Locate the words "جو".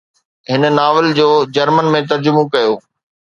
1.19-1.27